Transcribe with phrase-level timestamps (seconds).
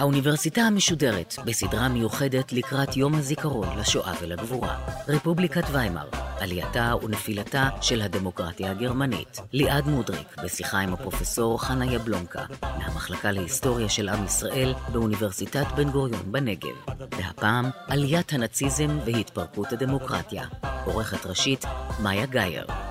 [0.00, 4.78] האוניברסיטה המשודרת בסדרה מיוחדת לקראת יום הזיכרון לשואה ולגבורה.
[5.08, 6.08] רפובליקת ויימאר,
[6.38, 9.40] עלייתה ונפילתה של הדמוקרטיה הגרמנית.
[9.52, 16.32] ליעד מודריק, בשיחה עם הפרופסור חנה יבלונקה, מהמחלקה להיסטוריה של עם ישראל באוניברסיטת בן גוריון
[16.32, 16.76] בנגב.
[17.10, 20.44] והפעם, עליית הנאציזם והתפרקות הדמוקרטיה.
[20.84, 21.64] עורכת ראשית,
[22.02, 22.89] מאיה גאייר.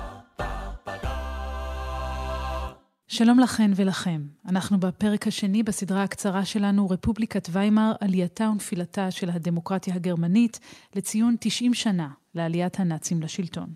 [3.20, 4.22] שלום לכן ולכם.
[4.48, 10.60] אנחנו בפרק השני בסדרה הקצרה שלנו, רפובליקת ויימאר, עלייתה ונפילתה של הדמוקרטיה הגרמנית,
[10.96, 13.68] לציון 90 שנה לעליית הנאצים לשלטון.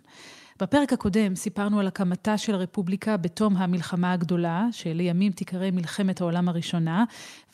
[0.61, 7.05] בפרק הקודם סיפרנו על הקמתה של הרפובליקה בתום המלחמה הגדולה, שלימים תיקרא מלחמת העולם הראשונה,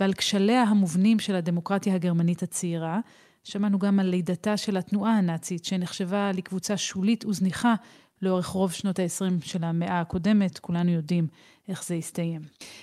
[0.01, 3.01] ועל כשליה המובנים של הדמוקרטיה הגרמנית הצעירה.
[3.45, 7.75] שמענו גם על לידתה של התנועה הנאצית, שנחשבה לקבוצה שולית וזניחה
[8.23, 11.27] לאורך רוב שנות ה-20 של המאה הקודמת, כולנו יודעים
[11.69, 12.41] איך זה הסתיים.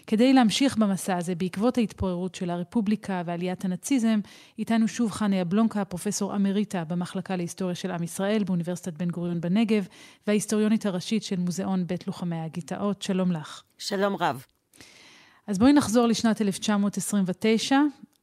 [0.08, 4.20] כדי להמשיך במסע הזה, בעקבות ההתפוררות של הרפובליקה ועליית הנאציזם,
[4.60, 9.88] איתנו שוב חנה יבלונקה, פרופסור אמריטה במחלקה להיסטוריה של עם ישראל באוניברסיטת בן גוריון בנגב,
[10.28, 13.02] וההיסטוריונית הראשית של מוזיאון בית לוחמי הגטאות.
[13.02, 13.64] שלום לך.
[13.78, 14.46] שלום רב.
[15.48, 17.78] אז בואי נחזור לשנת 1929.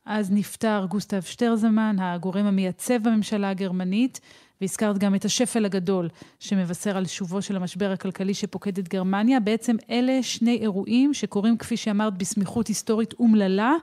[0.07, 4.21] אז נפטר גוסטב שטרזמן, הגורם המייצב בממשלה הגרמנית,
[4.65, 6.09] והזכרת גם את השפל הגדול
[6.41, 9.41] שמבשר על שובו של המשבר הכלכלי שפוקד את גרמניה.
[9.41, 13.75] בעצם אלה שני אירועים שקורים, כפי שאמרת, בסמיכות היסטורית אומללה,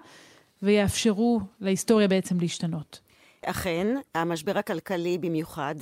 [0.62, 3.00] ויאפשרו להיסטוריה בעצם להשתנות.
[3.46, 5.76] אכן, המשבר הכלכלי במיוחד.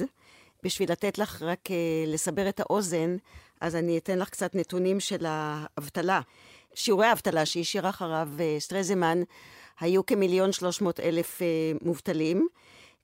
[0.64, 1.72] בשביל לתת לך רק uh,
[2.08, 3.18] לסבר את האוזן,
[3.62, 6.22] אז אני אתן לך קצת נתונים של האבטלה.
[6.74, 9.22] שיעורי האבטלה שהשאיר אחריו uh, סטרזמן
[9.80, 12.48] היו כמיליון שלוש מאות אלף uh, מובטלים.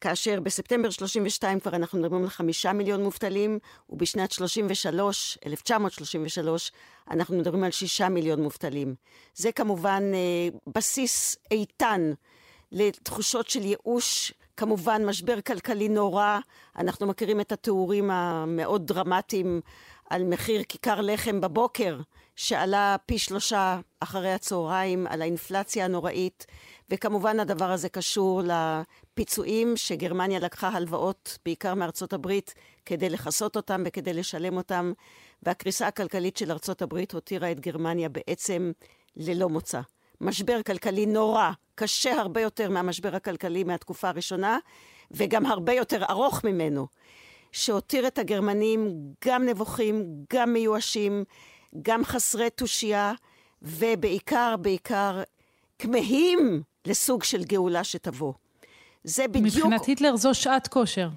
[0.05, 6.71] כאשר בספטמבר 32 כבר אנחנו מדברים על חמישה מיליון מובטלים, ובשנת 33, 1933,
[7.11, 8.95] אנחנו מדברים על שישה מיליון מובטלים.
[9.35, 12.11] זה כמובן אה, בסיס איתן
[12.71, 16.39] לתחושות של ייאוש, כמובן משבר כלכלי נורא,
[16.77, 19.61] אנחנו מכירים את התיאורים המאוד דרמטיים
[20.09, 21.99] על מחיר כיכר לחם בבוקר,
[22.35, 26.45] שעלה פי שלושה אחרי הצהריים, על האינפלציה הנוראית.
[26.90, 32.53] וכמובן הדבר הזה קשור לפיצויים שגרמניה לקחה הלוואות, בעיקר מארצות הברית,
[32.85, 34.94] כדי לכסות אותם וכדי לשלם אותם,
[35.44, 38.72] והקריסה הכלכלית של ארצות הברית הותירה את גרמניה בעצם
[39.16, 39.81] ללא מוצא.
[40.22, 44.57] משבר כלכלי נורא, קשה הרבה יותר מהמשבר הכלכלי מהתקופה הראשונה,
[45.12, 46.88] וגם הרבה יותר ארוך ממנו,
[47.51, 48.91] שהותיר את הגרמנים
[49.25, 51.24] גם נבוכים, גם מיואשים,
[51.81, 53.13] גם חסרי תושייה,
[53.62, 55.22] ובעיקר, בעיקר,
[55.79, 58.34] כמהים לסוג של גאולה שתבוא.
[59.03, 59.46] זה בדיוק...
[59.46, 61.09] מבחינת היטלר זו שעת כושר.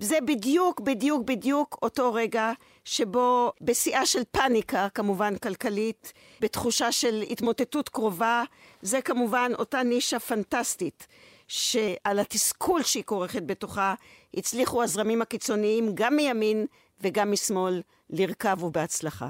[0.00, 2.52] זה בדיוק, בדיוק, בדיוק אותו רגע
[2.84, 8.44] שבו בשיאה של פאניקה, כמובן כלכלית, בתחושה של התמוטטות קרובה,
[8.82, 11.06] זה כמובן אותה נישה פנטסטית,
[11.48, 13.94] שעל התסכול שהיא כורכת בתוכה,
[14.34, 16.66] הצליחו הזרמים הקיצוניים, גם מימין
[17.00, 19.28] וגם משמאל, לרכב ובהצלחה.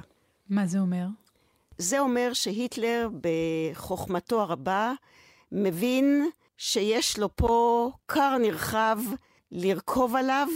[0.50, 1.06] מה זה אומר?
[1.78, 4.92] זה אומר שהיטלר, בחוכמתו הרבה,
[5.56, 8.98] מבין שיש לו פה כר נרחב
[9.52, 10.48] לרכוב עליו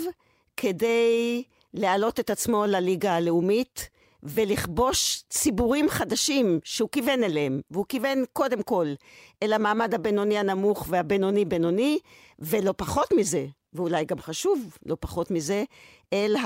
[0.56, 1.42] כדי
[1.74, 3.88] להעלות את עצמו לליגה הלאומית
[4.22, 7.60] ולכבוש ציבורים חדשים שהוא כיוון אליהם.
[7.70, 8.86] והוא כיוון קודם כל
[9.42, 11.98] אל המעמד הבינוני הנמוך והבינוני-בינוני,
[12.38, 15.64] ולא פחות מזה, ואולי גם חשוב, לא פחות מזה,
[16.12, 16.36] אל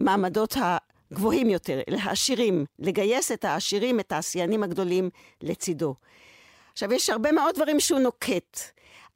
[0.00, 5.10] המעמדות הגבוהים יותר, אל העשירים, לגייס את העשירים, את העשיינים הגדולים
[5.42, 5.94] לצידו.
[6.74, 8.58] עכשיו, יש הרבה מאוד דברים שהוא נוקט,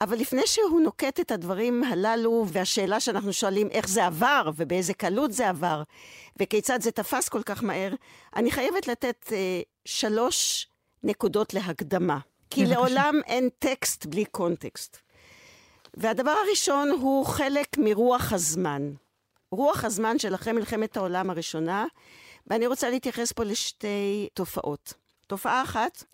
[0.00, 5.32] אבל לפני שהוא נוקט את הדברים הללו, והשאלה שאנחנו שואלים איך זה עבר, ובאיזה קלות
[5.32, 5.82] זה עבר,
[6.40, 7.94] וכיצד זה תפס כל כך מהר,
[8.36, 10.68] אני חייבת לתת אה, שלוש
[11.02, 12.18] נקודות להקדמה.
[12.50, 14.98] כי לעולם אין טקסט בלי קונטקסט.
[15.94, 18.92] והדבר הראשון הוא חלק מרוח הזמן.
[19.50, 21.86] רוח הזמן של אחרי מלחמת העולם הראשונה,
[22.46, 24.94] ואני רוצה להתייחס פה לשתי תופעות.
[25.26, 26.04] תופעה אחת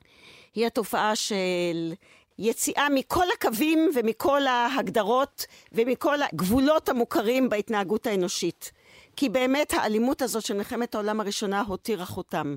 [0.55, 1.95] היא התופעה של
[2.39, 8.73] יציאה מכל הקווים ומכל ההגדרות ומכל הגבולות המוכרים בהתנהגות האנושית.
[9.17, 12.57] כי באמת האלימות הזאת של מלחמת העולם הראשונה הותירה חותם.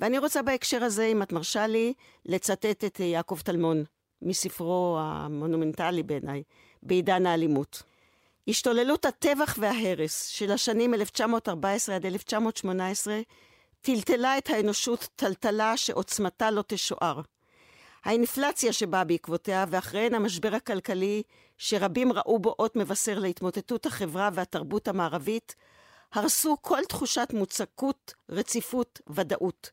[0.00, 1.92] ואני רוצה בהקשר הזה, אם את מרשה לי,
[2.26, 3.84] לצטט את יעקב טלמון,
[4.22, 6.42] מספרו המונומנטלי בעיניי,
[6.82, 7.82] בעידן האלימות.
[8.48, 13.20] השתוללות הטבח וההרס של השנים 1914 עד 1918
[13.86, 17.20] טלטלה את האנושות טלטלה שעוצמתה לא תשוער.
[18.04, 21.22] האינפלציה שבאה בעקבותיה, ואחריהן המשבר הכלכלי,
[21.58, 25.54] שרבים ראו בו אות מבשר להתמוטטות החברה והתרבות המערבית,
[26.12, 29.70] הרסו כל תחושת מוצקות, רציפות, ודאות.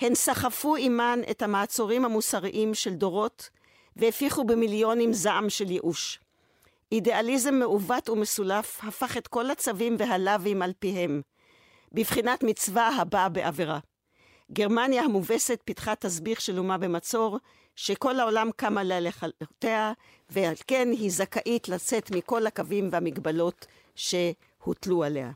[0.00, 3.50] הן סחפו עימן את המעצורים המוסריים של דורות,
[3.96, 6.20] והפיחו במיליונים זעם של ייאוש.
[6.92, 11.22] אידיאליזם מעוות ומסולף הפך את כל הצווים והלאווים על פיהם,
[11.92, 13.78] בבחינת מצווה הבאה בעבירה.
[14.52, 17.38] גרמניה המובסת פיתחה תסביך של אומה במצור,
[17.76, 19.92] שכל העולם קם עליה לכלותיה,
[20.30, 25.30] ועל כן היא זכאית לצאת מכל הקווים והמגבלות שהוטלו עליה.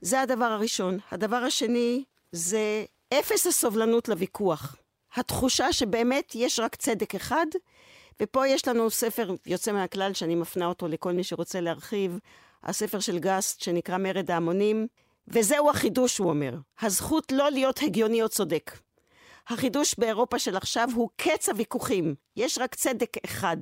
[0.00, 0.98] זה הדבר הראשון.
[1.10, 2.84] הדבר השני זה
[3.14, 4.76] אפס הסובלנות לוויכוח.
[5.14, 7.46] התחושה שבאמת יש רק צדק אחד,
[8.20, 12.18] ופה יש לנו ספר יוצא מהכלל שאני מפנה אותו לכל מי שרוצה להרחיב,
[12.62, 14.86] הספר של גסט שנקרא מרד ההמונים,
[15.32, 18.78] וזהו החידוש, הוא אומר, הזכות לא להיות הגיוני או צודק.
[19.48, 23.56] החידוש באירופה של עכשיו הוא קץ הוויכוחים, יש רק צדק אחד.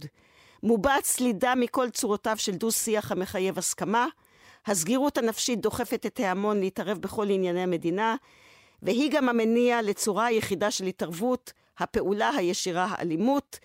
[0.62, 4.06] מובעת סלידה מכל צורותיו של דו-שיח המחייב הסכמה,
[4.66, 8.16] הסגירות הנפשית דוחפת את ההמון להתערב בכל ענייני המדינה,
[8.82, 13.58] והיא גם המניע לצורה היחידה של התערבות, הפעולה הישירה האלימות,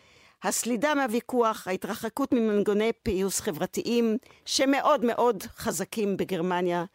[0.44, 6.85] הסלידה מהוויכוח, ההתרחקות ממנגוני פיוס חברתיים שמאוד מאוד חזקים בגרמניה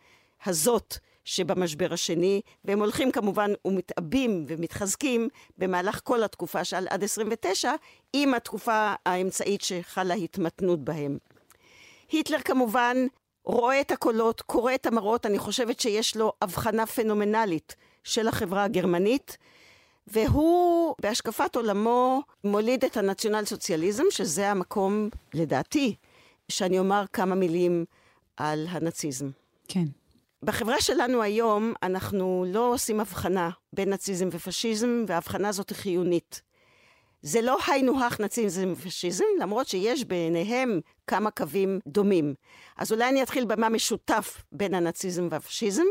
[0.47, 0.95] הזאת
[1.25, 7.73] שבמשבר השני, והם הולכים כמובן ומתעבים ומתחזקים במהלך כל התקופה של עד 29,
[8.13, 11.19] עם התקופה האמצעית שחלה התמתנות בהם.
[12.11, 12.97] היטלר כמובן
[13.45, 19.37] רואה את הקולות, קורא את המראות, אני חושבת שיש לו הבחנה פנומנלית של החברה הגרמנית,
[20.07, 25.95] והוא בהשקפת עולמו מוליד את הנציונל סוציאליזם, שזה המקום, לדעתי,
[26.49, 27.85] שאני אומר כמה מילים
[28.37, 29.31] על הנאציזם.
[29.69, 29.85] כן.
[30.45, 36.43] בחברה שלנו היום אנחנו לא עושים הבחנה בין נאציזם ופשיזם, וההבחנה הזאת היא חיונית.
[37.23, 42.35] זה לא היינו הך נאציזם ופשיזם, למרות שיש ביניהם כמה קווים דומים.
[42.77, 45.85] אז אולי אני אתחיל במה משותף בין הנאציזם והפשיזם.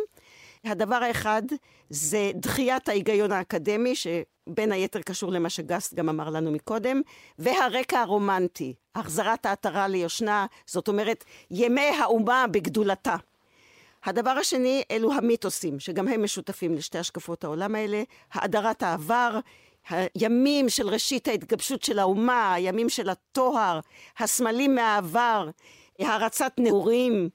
[0.64, 1.42] הדבר האחד
[1.90, 7.02] זה דחיית ההיגיון האקדמי, שבין היתר קשור למה שגסט גם אמר לנו מקודם,
[7.40, 13.16] והרקע הרומנטי, החזרת העטרה ליושנה, זאת אומרת, ימי האומה בגדולתה.
[14.08, 19.40] הדבר השני, אלו המיתוסים, שגם הם משותפים לשתי השקפות העולם האלה, האדרת העבר,
[19.90, 23.80] הימים של ראשית ההתגבשות של האומה, הימים של הטוהר,
[24.20, 25.50] הסמלים מהעבר,
[26.00, 27.30] הערצת נעורים.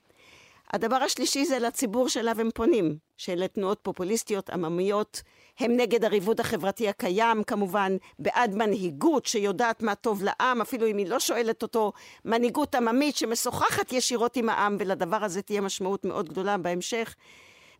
[0.73, 5.23] הדבר השלישי זה לציבור שאליו הם פונים, שאלה תנועות פופוליסטיות עממיות,
[5.59, 11.07] הם נגד הריבוד החברתי הקיים כמובן, בעד מנהיגות שיודעת מה טוב לעם, אפילו אם היא
[11.07, 11.93] לא שואלת אותו,
[12.25, 17.15] מנהיגות עממית שמשוחחת ישירות עם העם, ולדבר הזה תהיה משמעות מאוד גדולה בהמשך.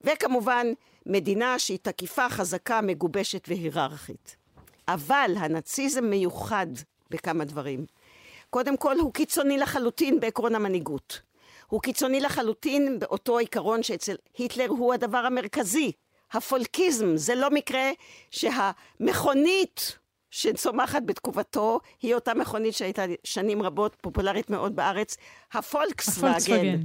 [0.05, 0.67] וכמובן,
[1.07, 4.37] מדינה שהיא תקיפה, חזקה, מגובשת והיררכית.
[4.89, 6.67] אבל הנאציזם מיוחד
[7.11, 7.87] בכמה דברים.
[8.51, 11.32] קודם כל, הוא קיצוני לחלוטין בעקרון המנהיגות.
[11.73, 15.93] הוא קיצוני לחלוטין באותו עיקרון שאצל היטלר הוא הדבר המרכזי,
[16.33, 17.17] הפולקיזם.
[17.17, 17.91] זה לא מקרה
[18.31, 19.99] שהמכונית
[20.31, 25.17] שצומחת בתקופתו היא אותה מכונית שהייתה שנים רבות פופולרית מאוד בארץ,
[25.53, 26.81] הפולקסווגן.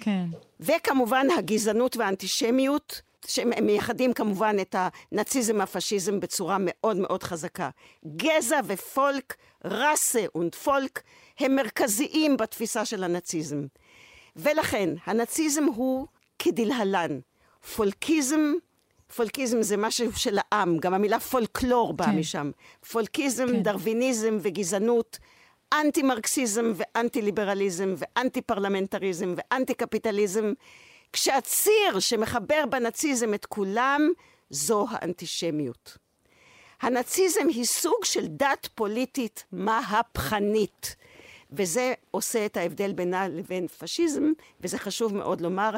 [0.00, 0.26] כן.
[0.60, 7.70] וכמובן הגזענות והאנטישמיות, שמייחדים כמובן את הנאציזם הפשיזם בצורה מאוד מאוד חזקה.
[8.16, 11.02] גזע ופולק, ראסה ופולק,
[11.38, 13.66] הם מרכזיים בתפיסה של הנאציזם.
[14.38, 16.06] ולכן, הנאציזם הוא
[16.38, 17.20] כדלהלן.
[17.76, 18.52] פולקיזם,
[19.16, 22.18] פולקיזם זה משהו של העם, גם המילה פולקלור באה כן.
[22.18, 22.50] משם.
[22.90, 23.62] פולקיזם, כן.
[23.62, 25.18] דרוויניזם וגזענות,
[25.74, 30.52] אנטי מרקסיזם ואנטי ליברליזם ואנטי פרלמנטריזם ואנטי קפיטליזם,
[31.12, 34.08] כשהציר שמחבר בנאציזם את כולם,
[34.50, 35.98] זו האנטישמיות.
[36.80, 40.96] הנאציזם היא סוג של דת פוליטית מהפכנית.
[41.50, 45.70] וזה עושה את ההבדל בינה לבין פשיזם, וזה חשוב מאוד לומר.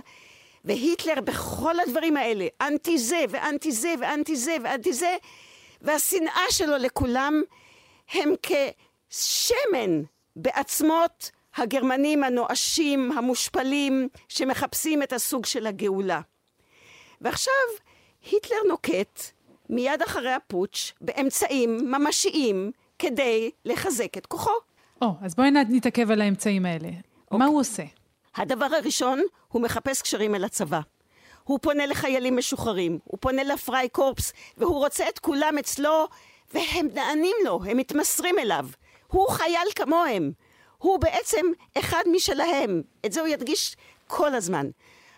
[0.65, 5.17] והיטלר בכל הדברים האלה, אנטי זה ואנטי זה ואנטי זה ואנטי זה,
[5.83, 7.43] והשנאה שלו לכולם
[8.13, 10.03] הם כשמן
[10.37, 16.21] בעצמות הגרמנים הנואשים, המושפלים, שמחפשים את הסוג של הגאולה.
[17.21, 17.53] ועכשיו
[18.31, 19.21] היטלר נוקט
[19.69, 24.70] מיד אחרי הפוטש באמצעים ממשיים כדי לחזק את כוחו.
[25.03, 26.89] או, אז בואי נתעכב על האמצעים האלה.
[27.25, 27.39] אוקיי.
[27.39, 27.83] מה הוא עושה?
[28.37, 30.81] הדבר הראשון, הוא מחפש קשרים אל הצבא.
[31.45, 36.09] הוא פונה לחיילים משוחררים, הוא פונה לפריי קורפס, והוא רוצה את כולם אצלו,
[36.55, 38.67] והם נענים לו, הם מתמסרים אליו.
[39.07, 40.33] הוא חייל כמוהם.
[40.79, 41.47] הוא בעצם
[41.79, 42.83] אחד משלהם.
[43.07, 43.77] את זה הוא ידגיש
[44.07, 44.67] כל הזמן.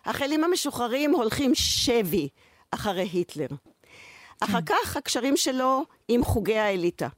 [0.05, 2.29] החיילים המשוחררים הולכים שבי
[2.71, 3.47] אחרי היטלר.
[4.41, 7.09] אחר כך הקשרים שלו עם חוגי האליטה.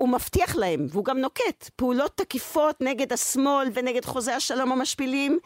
[0.00, 5.38] הוא מבטיח להם, והוא גם נוקט, פעולות תקיפות נגד השמאל ונגד חוזי השלום המשפילים,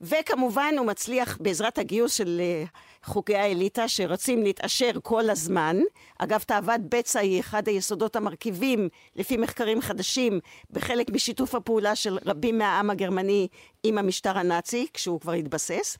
[0.00, 2.64] וכמובן הוא מצליח בעזרת הגיוס של אה,
[3.04, 5.76] חוקי האליטה שרוצים להתעשר כל הזמן.
[6.18, 10.40] אגב, תאוות בצע היא אחד היסודות המרכיבים, לפי מחקרים חדשים,
[10.70, 13.48] בחלק משיתוף הפעולה של רבים מהעם הגרמני
[13.82, 15.98] עם המשטר הנאצי, כשהוא כבר התבסס.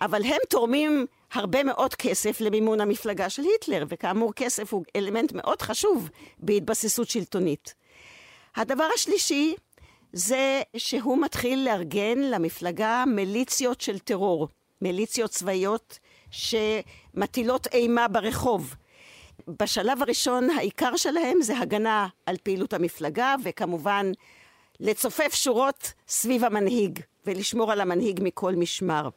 [0.00, 5.62] אבל הם תורמים הרבה מאוד כסף למימון המפלגה של היטלר, וכאמור כסף הוא אלמנט מאוד
[5.62, 6.08] חשוב
[6.38, 7.74] בהתבססות שלטונית.
[8.56, 9.54] הדבר השלישי
[10.12, 14.48] זה שהוא מתחיל לארגן למפלגה מיליציות של טרור,
[14.82, 15.98] מיליציות צבאיות
[16.30, 18.74] שמטילות אימה ברחוב.
[19.48, 24.12] בשלב הראשון העיקר שלהם זה הגנה על פעילות המפלגה וכמובן
[24.80, 29.08] לצופף שורות סביב המנהיג ולשמור על המנהיג מכל משמר.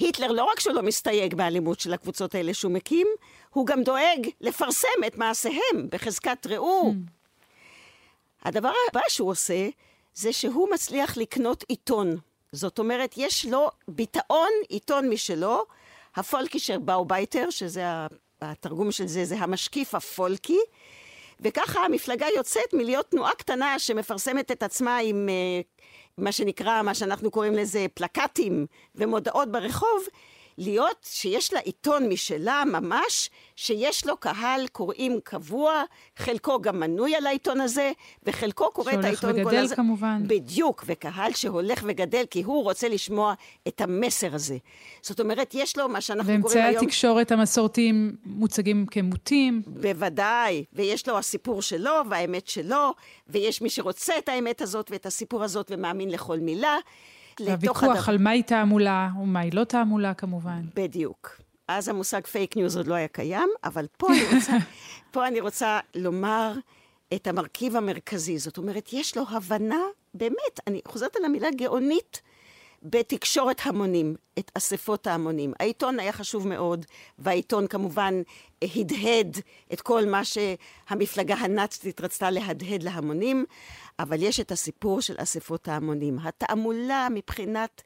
[0.00, 3.06] היטלר לא רק שהוא לא מסתייג באלימות של הקבוצות האלה שהוא מקים,
[3.50, 6.90] הוא גם דואג לפרסם את מעשיהם בחזקת ראו.
[6.90, 7.10] Mm.
[8.42, 9.68] הדבר הבא שהוא עושה,
[10.14, 12.16] זה שהוא מצליח לקנות עיתון.
[12.52, 15.64] זאת אומרת, יש לו ביטאון עיתון משלו,
[16.16, 17.84] ה Völkischer Beobachter, שזה
[18.40, 20.58] התרגום של זה, זה המשקיף הפולקי,
[21.40, 25.84] וככה המפלגה יוצאת מלהיות תנועה קטנה שמפרסמת את עצמה עם אה,
[26.20, 30.04] מה שנקרא, מה שאנחנו קוראים לזה פלקטים ומודעות ברחוב,
[30.60, 35.82] להיות שיש לה עיתון משלה ממש, שיש לו קהל קוראים קבוע,
[36.16, 39.44] חלקו גם מנוי על העיתון הזה, וחלקו קורא את העיתון כל הזמן.
[39.44, 40.22] שהולך וגדל כמובן.
[40.26, 43.34] בדיוק, וקהל שהולך וגדל, כי הוא רוצה לשמוע
[43.68, 44.56] את המסר הזה.
[45.02, 46.66] זאת אומרת, יש לו מה שאנחנו קוראים היום...
[46.66, 49.62] ואמצעי התקשורת המסורתיים מוצגים כמוטים.
[49.66, 52.94] בוודאי, ויש לו הסיפור שלו והאמת שלו,
[53.28, 56.76] ויש מי שרוצה את האמת הזאת ואת הסיפור הזאת ומאמין לכל מילה.
[57.46, 58.00] והוויכוח הדבר...
[58.06, 60.62] על מהי תעמולה ומהי לא תעמולה כמובן.
[60.74, 61.40] בדיוק.
[61.68, 64.52] אז המושג fake news עוד לא היה קיים, אבל פה אני רוצה,
[65.10, 66.52] פה אני רוצה לומר
[67.14, 68.38] את המרכיב המרכזי.
[68.38, 69.80] זאת אומרת, יש לו הבנה,
[70.14, 72.22] באמת, אני חוזרת על המילה גאונית,
[72.82, 75.52] בתקשורת המונים, את אספות ההמונים.
[75.60, 76.86] העיתון היה חשוב מאוד,
[77.18, 78.22] והעיתון כמובן
[78.62, 79.36] הדהד
[79.72, 83.44] את כל מה שהמפלגה הנאצית רצתה להדהד להמונים,
[84.02, 86.18] אבל יש את הסיפור של אספות ההמונים.
[86.22, 87.82] התעמולה מבחינת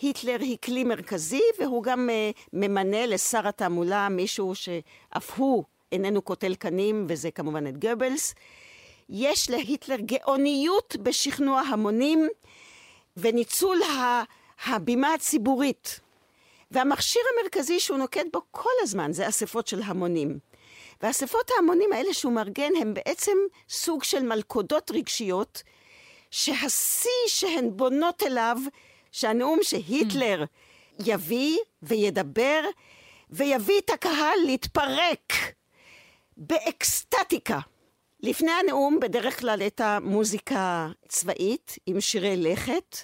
[0.00, 6.54] היטלר היא כלי מרכזי, והוא גם uh, ממנה לשר התעמולה מישהו שאף הוא איננו קוטל
[6.54, 8.34] קנים, וזה כמובן את גבלס.
[9.08, 12.28] יש להיטלר גאוניות בשכנוע המונים
[13.16, 13.80] וניצול
[14.66, 16.00] הבימה הציבורית.
[16.70, 20.38] והמכשיר המרכזי שהוא נוקט בו כל הזמן זה אספות של המונים.
[21.02, 23.36] ואספות ההמונים האלה שהוא מארגן הם בעצם
[23.68, 25.62] סוג של מלכודות רגשיות,
[26.30, 28.56] שהשיא שהן בונות אליו,
[29.12, 30.44] שהנאום שהיטלר
[31.06, 32.60] יביא וידבר,
[33.30, 35.32] ויביא את הקהל להתפרק
[36.36, 37.58] באקסטטיקה.
[38.22, 42.96] לפני הנאום בדרך כלל הייתה מוזיקה צבאית עם שירי לכת,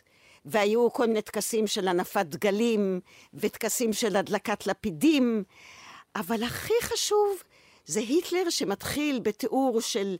[0.44, 3.00] והיו כל מיני טקסים של הנפת דגלים
[3.34, 5.44] וטקסים של הדלקת לפידים,
[6.16, 7.42] אבל הכי חשוב
[7.86, 10.16] זה היטלר שמתחיל בתיאור של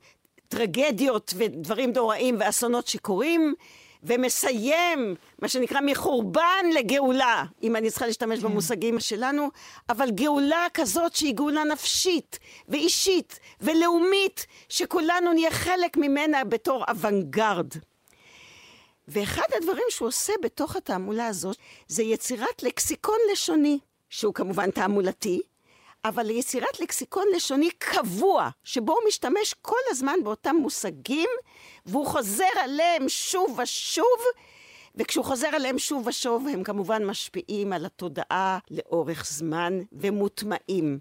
[0.49, 3.55] טרגדיות ודברים נוראים ואסונות שקורים,
[4.03, 8.45] ומסיים, מה שנקרא, מחורבן לגאולה, אם אני צריכה להשתמש כן.
[8.45, 9.49] במושגים שלנו,
[9.89, 17.67] אבל גאולה כזאת שהיא גאולה נפשית ואישית ולאומית, שכולנו נהיה חלק ממנה בתור אוונגרד.
[19.09, 21.57] ואחד הדברים שהוא עושה בתוך התעמולה הזאת,
[21.89, 23.79] זה יצירת לקסיקון לשוני,
[24.11, 25.41] שהוא כמובן תעמולתי,
[26.09, 31.29] אבל ליצירת לקסיקון לשוני קבוע, שבו הוא משתמש כל הזמן באותם מושגים,
[31.87, 34.19] והוא חוזר עליהם שוב ושוב,
[34.95, 40.99] וכשהוא חוזר עליהם שוב ושוב, הם כמובן משפיעים על התודעה לאורך זמן ומוטמעים.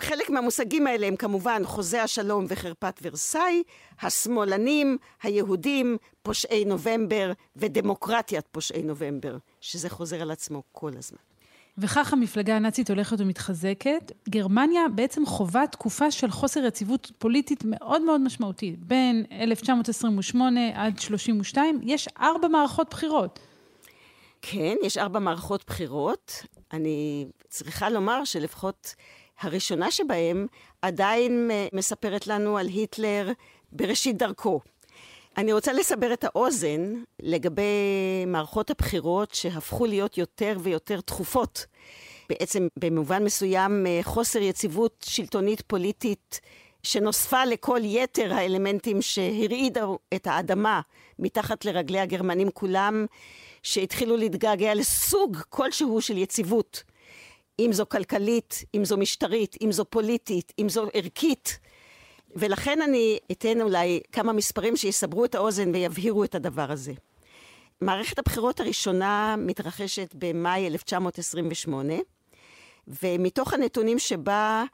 [0.00, 3.62] חלק מהמושגים האלה הם כמובן חוזה השלום וחרפת ורסאי,
[4.00, 11.31] השמאלנים, היהודים, פושעי נובמבר ודמוקרטיית פושעי נובמבר, שזה חוזר על עצמו כל הזמן.
[11.78, 14.12] וכך המפלגה הנאצית הולכת ומתחזקת.
[14.28, 18.78] גרמניה בעצם חווה תקופה של חוסר יציבות פוליטית מאוד מאוד משמעותית.
[18.78, 23.38] בין 1928 עד 32 יש ארבע מערכות בחירות.
[24.42, 26.42] כן, יש ארבע מערכות בחירות.
[26.72, 28.94] אני צריכה לומר שלפחות
[29.40, 30.46] הראשונה שבהן
[30.82, 33.32] עדיין מספרת לנו על היטלר
[33.72, 34.60] בראשית דרכו.
[35.36, 37.62] אני רוצה לסבר את האוזן לגבי
[38.26, 41.66] מערכות הבחירות שהפכו להיות יותר ויותר תכופות.
[42.28, 46.40] בעצם במובן מסוים אה, חוסר יציבות שלטונית פוליטית
[46.82, 50.80] שנוספה לכל יתר האלמנטים שהרעידו את האדמה
[51.18, 53.06] מתחת לרגלי הגרמנים כולם,
[53.62, 56.82] שהתחילו להתגעגע לסוג כלשהו של יציבות.
[57.58, 61.58] אם זו כלכלית, אם זו משטרית, אם זו פוליטית, אם זו ערכית.
[62.36, 66.92] ולכן אני אתן אולי כמה מספרים שיסברו את האוזן ויבהירו את הדבר הזה.
[67.80, 71.94] מערכת הבחירות הראשונה מתרחשת במאי 1928,
[73.02, 74.64] ומתוך הנתונים שבה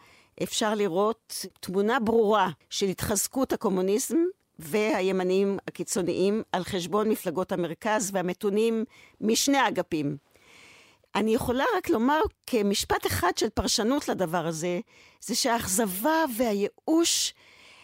[0.42, 4.18] אפשר לראות תמונה ברורה של התחזקות הקומוניזם
[4.58, 8.84] והימנים הקיצוניים על חשבון מפלגות המרכז והמתונים
[9.20, 10.16] משני האגפים.
[11.14, 14.80] אני יכולה רק לומר כמשפט אחד של פרשנות לדבר הזה,
[15.20, 17.34] זה שהאכזבה והייאוש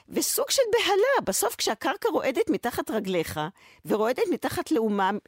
[0.09, 3.41] וסוג של בהלה, בסוף כשהקרקע רועדת מתחת רגליך,
[3.85, 5.19] ורועדת מתחת לאומם,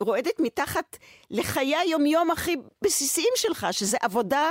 [0.00, 0.96] ורועדת מתחת
[1.30, 4.50] לחיי היומיום הכי בסיסיים שלך, שזה עבודה,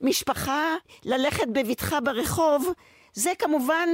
[0.00, 0.74] משפחה,
[1.04, 2.72] ללכת בבטחה ברחוב,
[3.12, 3.88] זה כמובן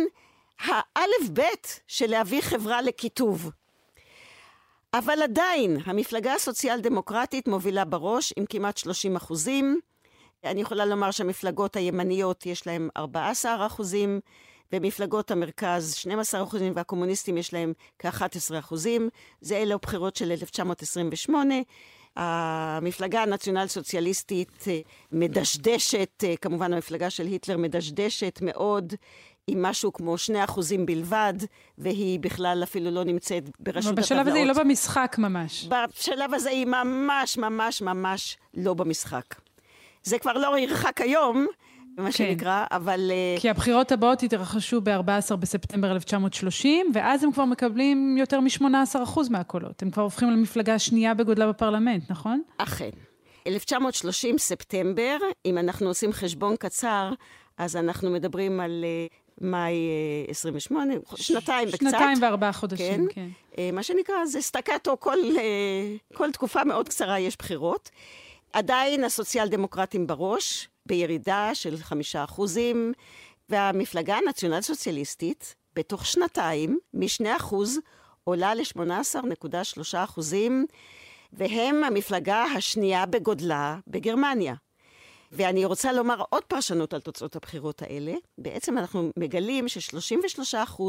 [0.60, 3.50] האלף-בית של להביא חברה לקיטוב.
[4.94, 9.80] אבל עדיין, המפלגה הסוציאל דמוקרטית מובילה בראש עם כמעט 30 אחוזים.
[10.44, 14.20] אני יכולה לומר שהמפלגות הימניות יש להן 14 אחוזים,
[14.74, 19.08] ומפלגות המרכז 12 אחוזים, והקומוניסטים יש להם כ-11 אחוזים.
[19.40, 21.54] זה אלה הבחירות של 1928.
[22.16, 24.80] המפלגה הנציונל סוציאליסטית אה,
[25.12, 28.94] מדשדשת, אה, כמובן המפלגה של היטלר מדשדשת מאוד.
[29.46, 31.34] עם משהו כמו שני אחוזים בלבד,
[31.78, 33.98] והיא בכלל אפילו לא נמצאת ברשות הטבלאות.
[33.98, 35.68] בשלב הזה היא לא במשחק ממש.
[35.68, 39.24] בשלב הזה היא ממש ממש ממש לא במשחק.
[40.02, 41.46] זה כבר לא ירחק היום,
[41.96, 42.12] מה כן.
[42.12, 43.10] שנקרא, אבל...
[43.10, 49.82] אה, כי הבחירות הבאות התרחשו ב-14 בספטמבר 1930, ואז הם כבר מקבלים יותר מ-18% מהקולות.
[49.82, 52.42] הם כבר הופכים למפלגה השנייה בגודלה בפרלמנט, נכון?
[52.58, 52.90] אכן.
[53.46, 57.12] 1930 ספטמבר, אם אנחנו עושים חשבון קצר,
[57.58, 59.06] אז אנחנו מדברים על אה,
[59.40, 59.74] מאי
[60.28, 61.80] 28, שנתיים וקצת.
[61.80, 63.28] שנתיים וארבעה חודשים, כן.
[63.56, 63.74] כן.
[63.74, 65.18] מה שנקרא, זה סטקטו, כל,
[66.14, 67.90] כל תקופה מאוד קצרה יש בחירות.
[68.52, 72.92] עדיין הסוציאל דמוקרטים בראש, בירידה של חמישה אחוזים,
[73.48, 77.78] והמפלגה הנציונל סוציאליסטית, בתוך שנתיים, משני אחוז,
[78.24, 80.66] עולה ל-18.3 אחוזים,
[81.32, 84.54] והם המפלגה השנייה בגודלה בגרמניה.
[85.32, 88.12] ואני רוצה לומר עוד פרשנות על תוצאות הבחירות האלה.
[88.38, 90.82] בעצם אנחנו מגלים ש-33%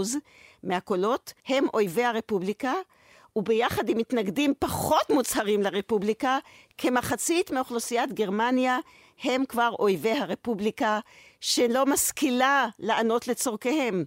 [0.64, 2.74] מהקולות הם אויבי הרפובליקה,
[3.36, 6.40] וביחד עם מתנגדים פחות מוצהרים לרפובליקה,
[6.78, 8.80] כמחצית מאוכלוסיית גרמניה
[9.24, 11.00] הם כבר אויבי הרפובליקה,
[11.42, 14.04] שלא משכילה לענות לצורכיהם.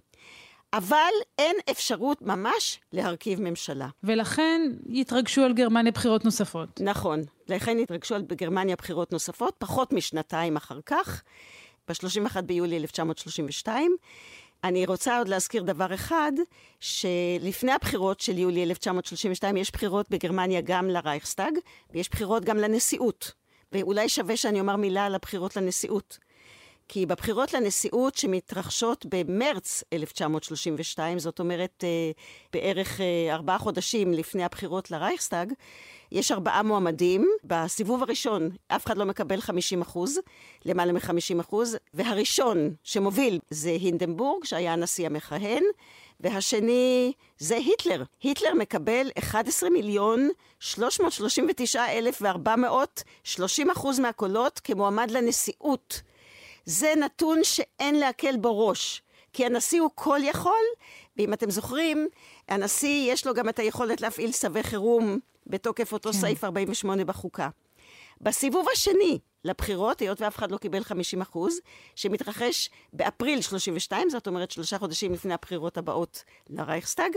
[0.73, 3.87] אבל אין אפשרות ממש להרכיב ממשלה.
[4.03, 6.81] ולכן יתרגשו על גרמניה בחירות נוספות.
[6.81, 7.21] נכון.
[7.47, 11.23] לכן יתרגשו על גרמניה בחירות נוספות, פחות משנתיים אחר כך,
[11.87, 13.95] ב-31 ביולי 1932.
[14.63, 16.31] אני רוצה עוד להזכיר דבר אחד,
[16.79, 21.53] שלפני הבחירות של יולי 1932 יש בחירות בגרמניה גם לרייכסטאג,
[21.93, 23.38] ויש בחירות גם לנשיאות.
[23.71, 26.17] ואולי שווה שאני אומר מילה על הבחירות לנשיאות.
[26.91, 32.11] כי בבחירות לנשיאות שמתרחשות במרץ 1932, זאת אומרת אה,
[32.53, 35.53] בערך אה, ארבעה חודשים לפני הבחירות לרייכסטאג,
[36.11, 37.27] יש ארבעה מועמדים.
[37.43, 40.19] בסיבוב הראשון אף אחד לא מקבל 50 אחוז,
[40.65, 45.63] למעלה מ-50 אחוז, והראשון שמוביל זה הינדנבורג, שהיה הנשיא המכהן,
[46.19, 48.03] והשני זה היטלר.
[48.23, 50.29] היטלר מקבל 11 מיליון
[50.59, 56.01] 339 אלף ו-400, 30 אחוז מהקולות כמועמד לנשיאות.
[56.65, 59.01] זה נתון שאין להקל בו ראש.
[59.33, 60.63] כי הנשיא הוא כל יכול,
[61.17, 62.07] ואם אתם זוכרים,
[62.47, 66.17] הנשיא יש לו גם את היכולת להפעיל צווי חירום בתוקף אותו כן.
[66.17, 67.49] סעיף 48 בחוקה.
[68.21, 71.59] בסיבוב השני לבחירות, היות ואף אחד לא קיבל 50 אחוז,
[71.95, 77.11] שמתרחש באפריל 32, זאת אומרת שלושה חודשים לפני הבחירות הבאות לרייכסטאג,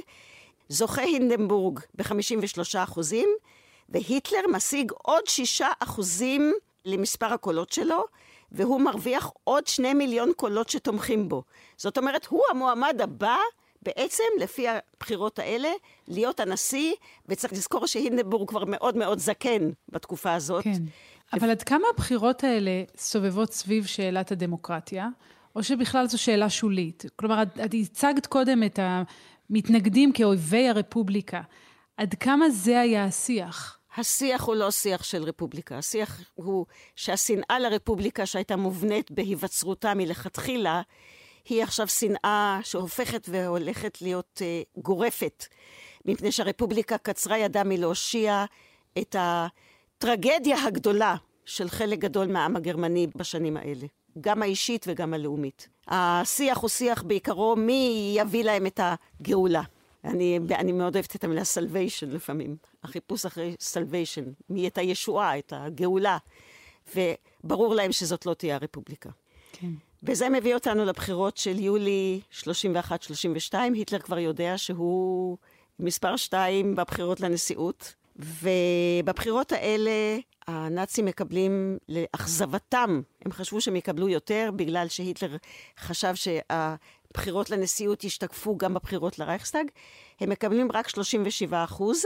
[0.68, 3.28] זוכה הינדנבורג ב-53 אחוזים,
[3.88, 6.52] והיטלר משיג עוד 6 אחוזים
[6.84, 8.04] למספר הקולות שלו,
[8.52, 11.42] והוא מרוויח עוד שני מיליון קולות שתומכים בו.
[11.76, 13.36] זאת אומרת, הוא המועמד הבא
[13.82, 15.70] בעצם, לפי הבחירות האלה,
[16.08, 16.94] להיות הנשיא,
[17.28, 20.64] וצריך לזכור שהינדנבורג כבר מאוד מאוד זקן בתקופה הזאת.
[20.64, 20.82] כן,
[21.32, 25.08] אבל עד כמה הבחירות האלה סובבות סביב שאלת הדמוקרטיה,
[25.56, 27.04] או שבכלל זו שאלה שולית?
[27.16, 31.40] כלומר, את, הצגת קודם את המתנגדים כאויבי הרפובליקה.
[31.96, 33.78] עד כמה זה היה השיח?
[33.96, 36.66] השיח הוא לא שיח של רפובליקה, השיח הוא
[36.96, 40.82] שהשנאה לרפובליקה שהייתה מובנית בהיווצרותה מלכתחילה,
[41.48, 45.44] היא עכשיו שנאה שהופכת והולכת להיות uh, גורפת,
[46.04, 48.44] מפני שהרפובליקה קצרה ידה מלהושיע
[48.98, 49.16] את
[50.02, 53.86] הטרגדיה הגדולה של חלק גדול מהעם הגרמני בשנים האלה,
[54.20, 55.68] גם האישית וגם הלאומית.
[55.88, 59.62] השיח הוא שיח בעיקרו מי יביא להם את הגאולה.
[60.04, 65.52] אני, אני מאוד אוהבת את המילה salvation לפעמים, החיפוש אחרי salvation, מי את הישועה, את
[65.56, 66.18] הגאולה,
[66.96, 69.10] וברור להם שזאת לא תהיה הרפובליקה.
[69.52, 69.70] כן.
[70.02, 73.54] וזה מביא אותנו לבחירות של יולי 31-32.
[73.74, 75.38] היטלר כבר יודע שהוא
[75.78, 84.88] מספר שתיים בבחירות לנשיאות, ובבחירות האלה הנאצים מקבלים לאכזבתם, הם חשבו שהם יקבלו יותר בגלל
[84.88, 85.36] שהיטלר
[85.78, 89.66] חשב שהבחירות לנשיאות ישתקפו גם בבחירות לרייכסטאג,
[90.20, 92.02] הם מקבלים רק 37 אחוז.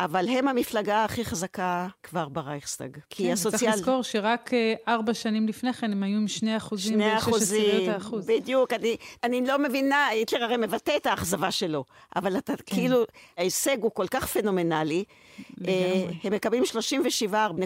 [0.00, 2.98] אבל הם המפלגה הכי חזקה כבר ברייכסטאג.
[3.10, 3.58] כי כן, הסוציאל...
[3.60, 7.92] צריך לזכור שרק אה, ארבע שנים לפני כן הם היו עם שני אחוזים שני אחוזים,
[8.26, 8.72] בדיוק.
[8.72, 11.84] אני, אני לא מבינה, היטלר הרי מבטא את האכזבה שלו,
[12.16, 12.74] אבל אתה כן.
[12.74, 13.04] כאילו,
[13.38, 15.04] ההישג הוא כל כך פנומנלי.
[15.58, 16.06] לגמרי.
[16.08, 16.62] אה, הם מקבלים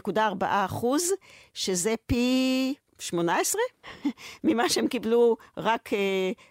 [0.06, 1.12] 37.4 אחוז,
[1.54, 2.74] שזה פי...
[2.98, 3.60] 18
[4.44, 5.96] ממה שהם קיבלו רק אה,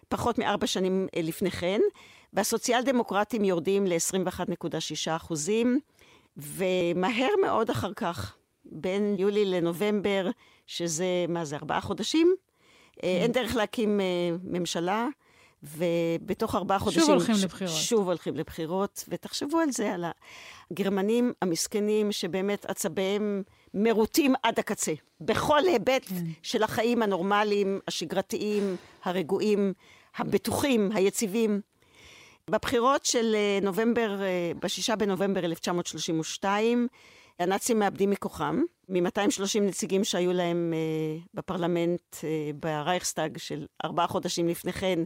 [0.10, 1.82] פחות מארבע שנים אה, לפני כן.
[2.36, 5.80] והסוציאל דמוקרטים יורדים ל-21.6 אחוזים,
[6.38, 10.30] ומהר מאוד אחר כך, בין יולי לנובמבר,
[10.68, 12.36] שזה, מה זה, ארבעה חודשים?
[13.04, 13.10] אה.
[13.10, 14.06] אין דרך להקים אה,
[14.44, 15.08] ממשלה,
[15.64, 17.02] ובתוך ארבעה חודשים...
[17.02, 17.76] שוב הולכים לבחירות.
[17.76, 20.06] שוב הולכים לבחירות, ותחשבו על זה, על
[20.72, 23.44] הגרמנים המסכנים, שבאמת עצביהם
[23.74, 24.94] מרוטים עד הקצה.
[25.22, 26.16] בכל היבט כן.
[26.44, 29.74] של החיים הנורמליים, השגרתיים, הרגועים,
[30.18, 31.62] הבטוחים, היציבים.
[32.50, 36.88] בבחירות של אה, נובמבר, אה, בשישה בנובמבר 1932,
[37.40, 38.62] הנאצים מאבדים מכוחם.
[38.90, 42.24] מ-230 נציגים שהיו להם אה, בפרלמנט אה,
[42.56, 45.00] ברייכסטאג של ארבעה חודשים לפני כן,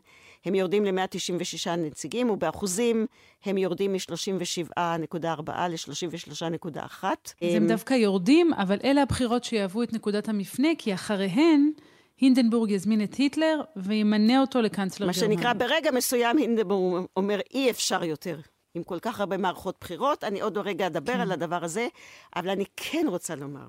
[0.45, 3.06] הם יורדים ל-196 נציגים, ובאחוזים
[3.45, 7.04] הם יורדים מ-37.4 ל-33.1.
[7.04, 11.71] אז הם דווקא יורדים, אבל אלה הבחירות שיהוו את נקודת המפנה, כי אחריהן...
[12.19, 15.27] הינדנבורג יזמין את היטלר וימנה אותו לקנצלר גרמניה.
[15.27, 18.39] מה שנקרא, ברגע מסוים הינדנבורג אומר, אי אפשר יותר.
[18.75, 21.19] עם כל כך הרבה מערכות בחירות, אני עוד רגע אדבר כן.
[21.19, 21.88] על הדבר הזה,
[22.36, 23.67] אבל אני כן רוצה לומר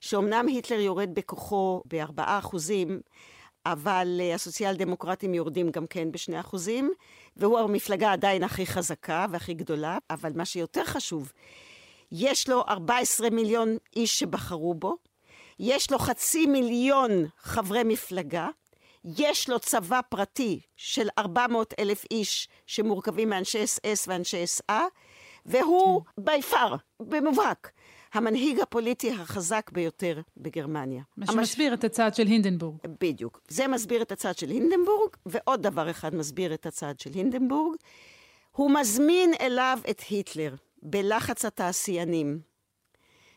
[0.00, 3.00] שאומנם היטלר יורד בכוחו בארבעה אחוזים,
[3.66, 6.90] אבל uh, הסוציאל דמוקרטים יורדים גם כן בשני אחוזים,
[7.36, 11.32] והוא המפלגה עדיין הכי חזקה והכי גדולה, אבל מה שיותר חשוב,
[12.12, 14.96] יש לו 14 מיליון איש שבחרו בו,
[15.62, 18.48] יש לו חצי מיליון חברי מפלגה,
[19.04, 24.84] יש לו צבא פרטי של 400 אלף איש שמורכבים מאנשי אס-אס ואנשי אס-אה,
[25.46, 26.40] והוא בי כן.
[26.40, 27.70] פאר, במובהק,
[28.14, 31.02] המנהיג הפוליטי החזק ביותר בגרמניה.
[31.16, 31.78] מה שמסביר המש...
[31.78, 32.76] את הצעד של הינדנבורג.
[33.00, 33.40] בדיוק.
[33.48, 37.76] זה מסביר את הצעד של הינדנבורג, ועוד דבר אחד מסביר את הצעד של הינדנבורג.
[38.52, 42.49] הוא מזמין אליו את היטלר בלחץ התעשיינים.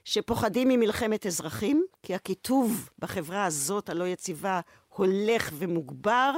[0.05, 6.33] שפוחדים ממלחמת אזרחים, כי הקיטוב בחברה הזאת, הלא יציבה, הולך ומוגבר,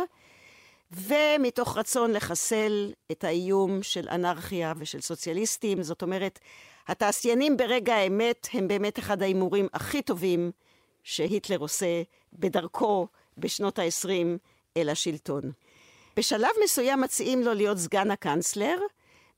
[0.92, 5.84] ומתוך רצון לחסל את האיום של אנרכיה ושל סוציאליסטים.
[5.84, 6.40] זאת אומרת,
[6.88, 10.52] התעשיינים ברגע האמת הם באמת אחד ההימורים הכי טובים
[11.04, 12.02] שהיטלר עושה
[12.34, 14.10] בדרכו בשנות ה-20
[14.78, 15.52] אל השלטון.
[16.18, 18.78] בשלב מסוים מציעים לו להיות סגן הקנצלר,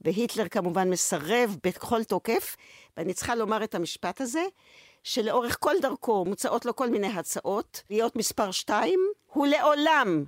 [0.01, 2.55] והיטלר כמובן מסרב בכל תוקף,
[2.97, 4.43] ואני צריכה לומר את המשפט הזה,
[5.03, 8.99] שלאורך כל דרכו מוצעות לו כל מיני הצעות להיות מספר שתיים,
[9.33, 10.23] הוא לעולם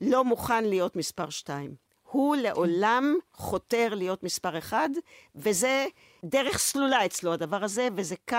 [0.00, 1.74] לא מוכן להיות מספר שתיים.
[2.02, 4.88] הוא לעולם חותר להיות מספר אחד,
[5.34, 5.86] וזה
[6.24, 8.36] דרך סלולה אצלו הדבר הזה, וזה קו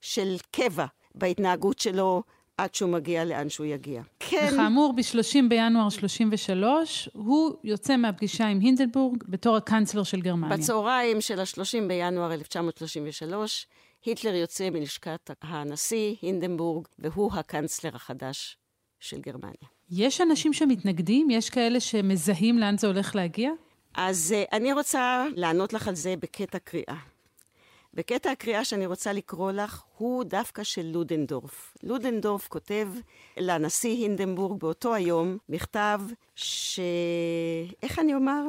[0.00, 2.22] של קבע בהתנהגות שלו
[2.62, 4.02] עד שהוא מגיע לאן שהוא יגיע.
[4.18, 4.48] כן.
[4.52, 10.56] וכאמור, ב-30 בינואר 33, הוא יוצא מהפגישה עם הינדנבורג בתור הקאנצלר של גרמניה.
[10.56, 13.66] בצהריים של ה-30 בינואר 1933,
[14.04, 18.56] היטלר יוצא מלשכת הנשיא הינדנבורג, והוא הקאנצלר החדש
[19.00, 19.68] של גרמניה.
[19.90, 21.30] יש אנשים שמתנגדים?
[21.30, 23.50] יש כאלה שמזהים לאן זה הולך להגיע?
[23.94, 26.96] אז uh, אני רוצה לענות לך על זה בקטע קריאה.
[28.00, 31.76] וקטע הקריאה שאני רוצה לקרוא לך הוא דווקא של לודנדורף.
[31.82, 32.88] לודנדורף כותב
[33.36, 36.00] לנשיא הינדנבורג באותו היום מכתב
[36.34, 36.80] ש...
[37.82, 38.42] איך אני אומר?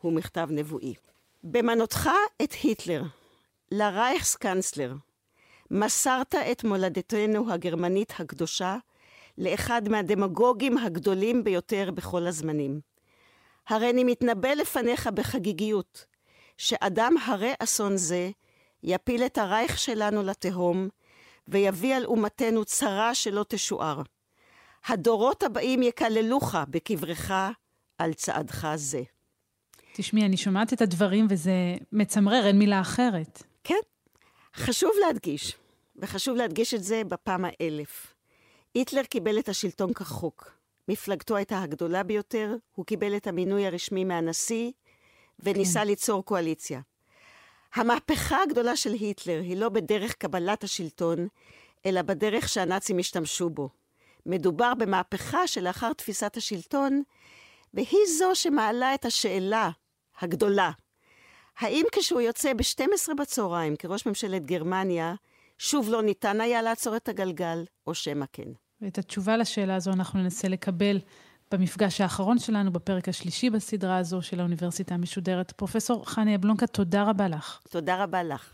[0.00, 0.94] הוא מכתב נבואי.
[1.44, 2.10] במנותך
[2.42, 3.02] את היטלר,
[3.72, 4.94] לרייכסקנצלר,
[5.70, 8.76] מסרת את מולדתנו הגרמנית הקדושה
[9.38, 12.80] לאחד מהדמגוגים הגדולים ביותר בכל הזמנים.
[13.68, 16.06] הרי אני מתנבא לפניך בחגיגיות,
[16.56, 18.30] שאדם הרי אסון זה
[18.82, 20.88] יפיל את הרייך שלנו לתהום,
[21.48, 24.02] ויביא על אומתנו צרה שלא תשוער.
[24.86, 27.30] הדורות הבאים יקללוך בקברך
[27.98, 29.02] על צעדך זה.
[29.92, 31.52] תשמעי, אני שומעת את הדברים וזה
[31.92, 33.42] מצמרר, אין מילה אחרת.
[33.64, 33.74] כן.
[34.54, 35.56] חשוב להדגיש,
[35.96, 38.14] וחשוב להדגיש את זה בפעם האלף.
[38.74, 40.50] היטלר קיבל את השלטון כחוק.
[40.88, 44.70] מפלגתו הייתה הגדולה ביותר, הוא קיבל את המינוי הרשמי מהנשיא,
[45.40, 45.86] וניסה כן.
[45.86, 46.80] ליצור קואליציה.
[47.74, 51.28] המהפכה הגדולה של היטלר היא לא בדרך קבלת השלטון,
[51.86, 53.68] אלא בדרך שהנאצים השתמשו בו.
[54.26, 57.02] מדובר במהפכה שלאחר תפיסת השלטון,
[57.74, 59.70] והיא זו שמעלה את השאלה
[60.20, 60.70] הגדולה.
[61.58, 65.14] האם כשהוא יוצא ב-12 בצהריים כראש ממשלת גרמניה,
[65.58, 68.48] שוב לא ניתן היה לעצור את הגלגל, או שמא כן?
[68.80, 71.00] ואת התשובה לשאלה הזו אנחנו ננסה לקבל
[71.52, 75.52] במפגש האחרון שלנו, בפרק השלישי בסדרה הזו של האוניברסיטה המשודרת.
[75.52, 77.58] פרופסור חני אבלונקה, תודה רבה לך.
[77.70, 78.52] תודה רבה לך.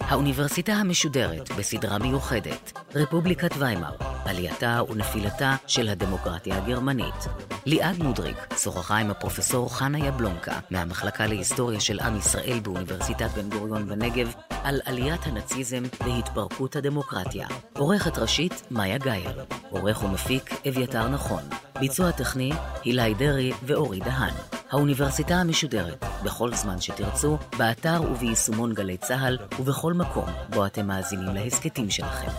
[0.00, 7.14] האוניברסיטה המשודרת בסדרה מיוחדת, רפובליקת ויימאר, עלייתה ונפילתה של הדמוקרטיה הגרמנית.
[7.66, 13.88] ליעד מודריק שוחחה עם הפרופסור חנה יבלונקה מהמחלקה להיסטוריה של עם ישראל באוניברסיטת בן גוריון
[13.88, 14.34] בנגב
[14.64, 17.46] על עליית הנאציזם והתפרקות הדמוקרטיה.
[17.78, 19.44] עורכת ראשית, מאיה גאייר.
[19.70, 21.42] עורך ומפיק, אביתר נכון.
[21.80, 22.50] ביצוע טכני,
[22.84, 24.34] הילי דרעי ואורי דהן.
[24.70, 31.90] האוניברסיטה המשודרת, בכל זמן שתרצו, באתר וביישומון גלי צה"ל ובכל מקום בו אתם מאזינים להסכתים
[31.90, 32.30] שלכם.